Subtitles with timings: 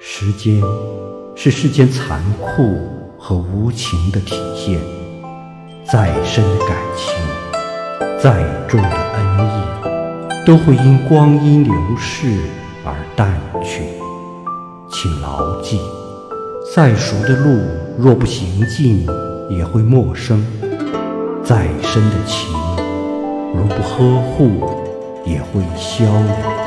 [0.00, 0.62] 时间
[1.34, 2.78] 是世间残酷
[3.18, 4.80] 和无情的体现
[5.84, 7.14] 再深的感情
[8.22, 12.38] 再重的恩义都会因光阴流逝
[12.84, 13.82] 而淡去。
[14.88, 15.80] 请牢记
[16.74, 17.58] 再熟的路
[17.98, 19.04] 若不行进
[19.50, 20.46] 也会陌生
[21.42, 22.48] 再深的情
[23.52, 24.60] 如不呵护
[25.26, 26.57] 也会消亡